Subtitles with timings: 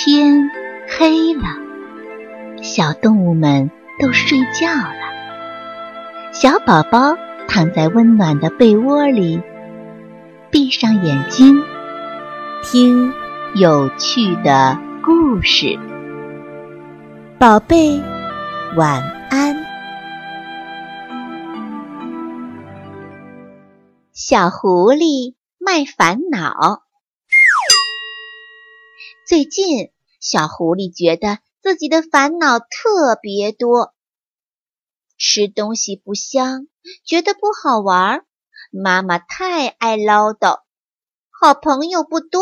[0.00, 0.48] 天
[0.96, 1.42] 黑了，
[2.62, 3.68] 小动物们
[4.00, 6.30] 都睡觉了。
[6.30, 7.16] 小宝宝
[7.48, 9.42] 躺在温暖的被窝里，
[10.52, 11.60] 闭上眼睛，
[12.62, 13.12] 听
[13.56, 15.76] 有趣的故事。
[17.36, 18.00] 宝贝，
[18.76, 19.56] 晚安。
[24.12, 26.84] 小狐狸卖烦恼。
[29.28, 33.94] 最近，小狐狸觉得自己的烦恼特别多：
[35.18, 36.66] 吃东西不香，
[37.04, 38.20] 觉得不好玩；
[38.70, 40.62] 妈妈太爱唠叨，
[41.28, 42.40] 好朋友不多。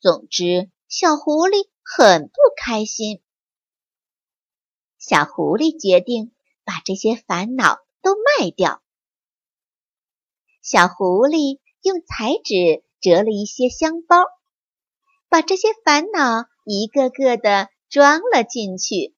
[0.00, 3.22] 总之，小狐狸很不开心。
[4.98, 6.32] 小狐狸决定
[6.64, 8.82] 把这些烦恼都卖掉。
[10.60, 14.16] 小狐狸用彩纸折了一些香包。
[15.28, 19.14] 把这些烦恼一个个的装了进去，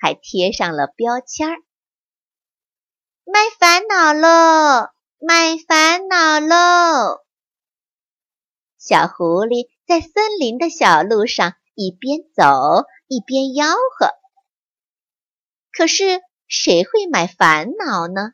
[0.00, 1.56] 还贴上了标签儿。
[3.24, 7.20] 卖烦恼喽，卖烦恼喽！
[8.78, 12.42] 小狐狸在森林的小路上一边走
[13.06, 14.08] 一边吆喝。
[15.70, 18.32] 可是谁会买烦恼呢？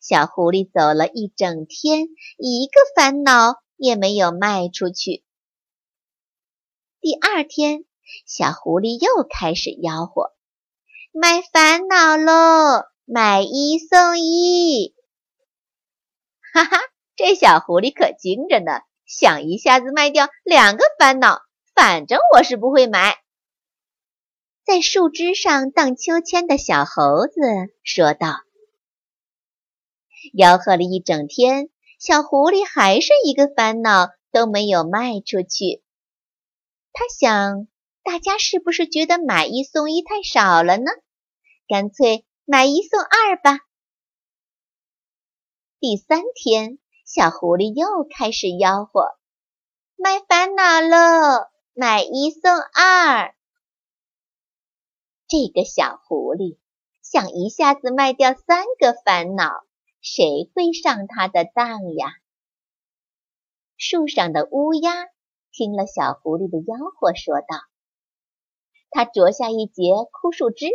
[0.00, 2.06] 小狐狸走了一整天，
[2.38, 5.24] 一个烦恼也没有卖出去。
[7.02, 7.84] 第二天，
[8.26, 10.30] 小狐狸又开始吆喝
[11.10, 14.94] ：“卖烦恼喽，买一送一！”
[16.54, 16.78] 哈哈，
[17.16, 21.40] 这小狐狸可精着呢，想一下子卖掉两个烦恼。
[21.74, 23.16] 反正我是不会买。
[24.64, 27.32] 在树枝上荡秋千的小猴子
[27.82, 28.28] 说道
[30.38, 35.81] ：“吆喝了一整天，小狐狸还是一个烦恼都没有卖出去。”
[36.94, 37.68] 他想，
[38.02, 40.90] 大家是不是觉得买一送一太少了呢？
[41.66, 43.60] 干脆买一送二吧。
[45.80, 49.06] 第三天，小狐狸又开始吆喝
[49.96, 53.34] ：“卖烦恼喽，买一送二！”
[55.26, 56.58] 这个小狐狸
[57.00, 59.64] 想一下子卖掉三个烦恼，
[60.02, 62.12] 谁会上他的当呀？
[63.78, 65.08] 树上的乌鸦。
[65.52, 67.46] 听了小狐狸的吆喝，说道
[68.90, 70.66] ：“他啄下一截枯树枝，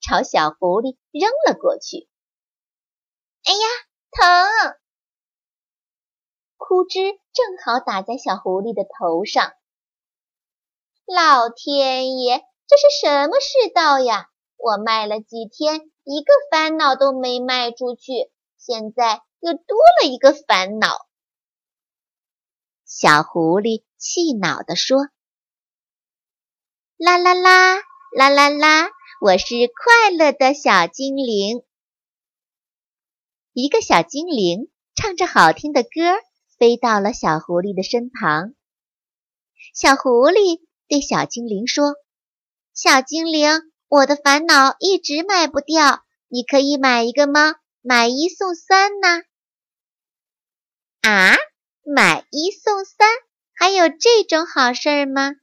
[0.00, 2.08] 朝小狐狸扔了过去。
[3.44, 3.66] 哎呀，
[4.10, 4.76] 疼！
[6.56, 6.98] 枯枝
[7.32, 9.52] 正好打在小狐狸的头上。
[11.06, 14.28] 老天爷，这是什么世道呀？
[14.56, 21.06] 我卖了几天，一个烦恼都没卖出去，现在又多了一个烦恼。”
[22.90, 25.10] 小狐狸气恼地说
[26.96, 27.82] ：“啦啦啦，
[28.16, 28.88] 啦啦啦，
[29.20, 31.62] 我是快乐的小精灵。”
[33.52, 35.90] 一个小精灵唱着好听的歌，
[36.58, 38.54] 飞到了小狐狸的身旁。
[39.74, 41.94] 小狐狸对小精灵说
[42.72, 43.50] ：“小精灵，
[43.88, 47.56] 我的烦恼一直卖不掉，你可以买一个吗？
[47.82, 49.08] 买一送三呢？”
[51.06, 51.36] 啊？
[51.90, 53.08] 买一送三，
[53.54, 55.36] 还有这种好事儿吗？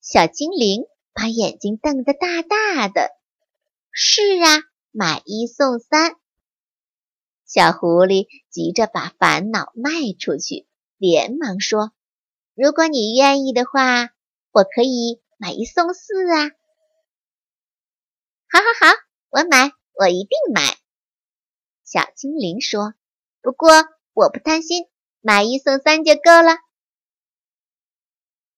[0.00, 3.12] 小精灵把眼睛瞪得大大的。
[3.92, 6.16] 是啊，买一送三。
[7.44, 10.66] 小狐狸急着把烦恼卖出去，
[10.96, 11.92] 连忙说
[12.56, 14.10] ：“如果你愿意的话，
[14.50, 16.50] 我可以买一送四啊！”
[18.50, 18.96] 好好好，
[19.30, 20.76] 我买，我一定买。
[21.84, 22.94] 小精灵说
[23.40, 23.70] ：“不过
[24.12, 24.88] 我不贪心。”
[25.26, 26.60] 买一送三就够了。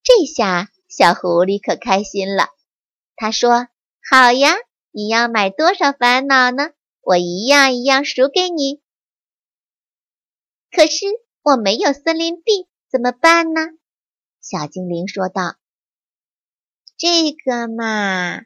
[0.02, 2.50] 这下小狐狸可开心了。
[3.16, 3.68] 他说
[4.06, 4.54] ：“好呀，
[4.90, 6.72] 你要买多少烦恼呢？
[7.00, 8.82] 我一样一样数给你。”
[10.70, 11.06] 可是
[11.40, 13.62] 我没有森林币，怎么办呢？
[14.42, 15.56] 小精灵说道。
[16.98, 18.42] “这个嘛，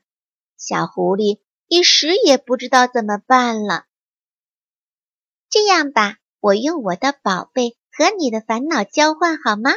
[0.56, 3.86] 小狐狸一时也不知道怎么办了。
[5.50, 9.70] 这样吧，我用我的宝贝。”和你的烦恼交换好吗？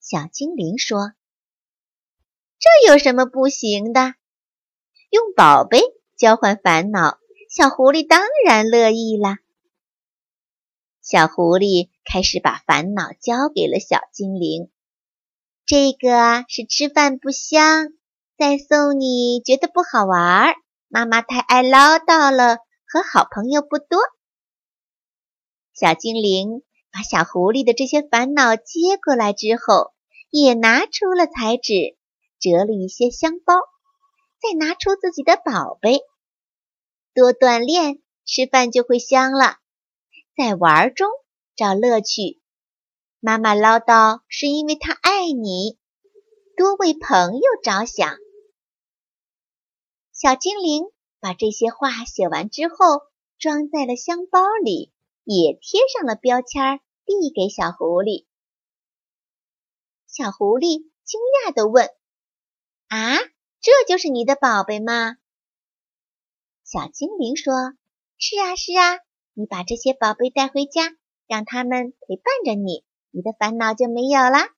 [0.00, 1.12] 小精灵说
[2.58, 4.14] ：“这有什么不行的？
[5.10, 5.82] 用宝贝
[6.16, 7.18] 交换烦恼，
[7.50, 9.40] 小狐狸当然乐意啦。”
[11.04, 14.70] 小狐狸开始把烦恼交给了小精灵。
[15.66, 17.92] 这个是吃饭不香，
[18.38, 20.54] 再送你觉得不好玩，
[20.88, 22.56] 妈妈太爱唠叨了，
[22.86, 24.00] 和好朋友不多。
[25.74, 26.62] 小精灵。
[26.92, 29.92] 把小狐狸的这些烦恼接过来之后，
[30.30, 31.96] 也拿出了彩纸，
[32.38, 33.54] 折了一些香包，
[34.40, 36.00] 再拿出自己的宝贝。
[37.14, 39.58] 多锻炼，吃饭就会香了。
[40.36, 41.08] 在玩中
[41.56, 42.40] 找乐趣。
[43.20, 45.78] 妈妈唠叨是因为她爱你，
[46.56, 48.16] 多为朋友着想。
[50.12, 50.84] 小精灵
[51.20, 53.02] 把这些话写完之后，
[53.38, 54.92] 装在了香包里，
[55.24, 58.26] 也贴上了标签，递给小狐狸。
[60.06, 61.88] 小狐狸惊讶地问
[62.88, 63.18] ：“啊，
[63.60, 65.16] 这就是你的宝贝吗？”
[66.64, 67.52] 小精灵说
[68.18, 68.98] ：“是啊，是啊。”
[69.32, 70.96] 你把这些宝贝带回家，
[71.26, 74.50] 让他们陪伴着你，你的烦恼就没有啦。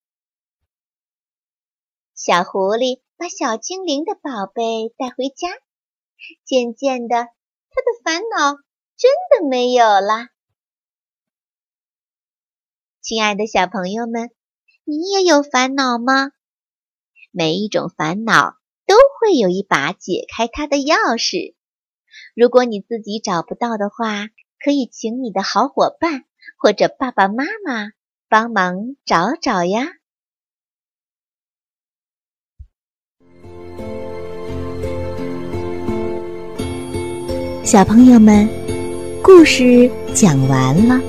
[2.15, 5.49] 小狐狸把小精灵的宝贝带回家，
[6.45, 8.57] 渐渐的，他的烦恼
[8.97, 10.31] 真的没有啦。
[13.03, 14.31] 亲爱的小朋友们，
[14.85, 16.31] 你也有烦恼吗？
[17.33, 18.55] 每一种烦恼
[18.87, 21.55] 都会有一把解开它的钥匙，
[22.35, 24.29] 如果你自己找不到的话。
[24.65, 26.23] 可以请你的好伙伴
[26.57, 27.91] 或者爸爸妈妈
[28.29, 29.89] 帮忙找找呀。
[37.65, 38.49] 小朋友们，
[39.21, 41.01] 故事讲完了，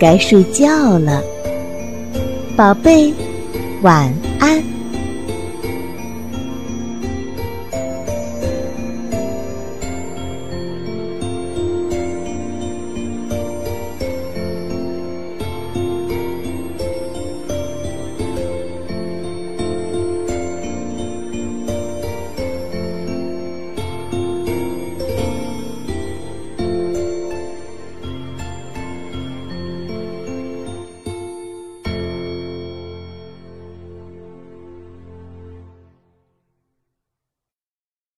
[0.00, 1.22] 该睡觉了，
[2.56, 3.12] 宝贝，
[3.82, 4.79] 晚安。